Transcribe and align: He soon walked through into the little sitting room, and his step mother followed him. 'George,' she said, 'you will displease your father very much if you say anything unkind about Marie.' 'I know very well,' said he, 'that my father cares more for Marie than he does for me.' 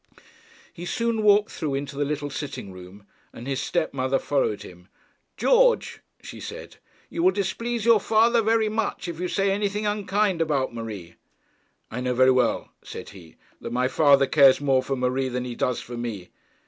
He 0.73 0.85
soon 0.87 1.21
walked 1.21 1.51
through 1.51 1.75
into 1.75 1.95
the 1.95 2.05
little 2.05 2.31
sitting 2.31 2.71
room, 2.71 3.05
and 3.31 3.45
his 3.45 3.61
step 3.61 3.93
mother 3.93 4.17
followed 4.17 4.63
him. 4.63 4.87
'George,' 5.37 5.99
she 6.23 6.39
said, 6.39 6.77
'you 7.11 7.21
will 7.21 7.29
displease 7.29 7.85
your 7.85 7.99
father 7.99 8.41
very 8.41 8.67
much 8.67 9.07
if 9.07 9.19
you 9.19 9.27
say 9.27 9.51
anything 9.51 9.85
unkind 9.85 10.41
about 10.41 10.73
Marie.' 10.73 11.17
'I 11.91 12.01
know 12.01 12.13
very 12.15 12.31
well,' 12.31 12.71
said 12.83 13.09
he, 13.09 13.35
'that 13.59 13.73
my 13.73 13.87
father 13.87 14.25
cares 14.25 14.59
more 14.59 14.81
for 14.81 14.95
Marie 14.95 15.29
than 15.29 15.45
he 15.45 15.53
does 15.53 15.81
for 15.81 15.95
me.' 15.97 16.31